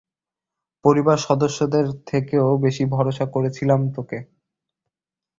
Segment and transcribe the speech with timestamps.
[0.85, 4.17] পরিবারের সদস্যদের থেকেও বেশি ভরসা করেছিলাম তোকে।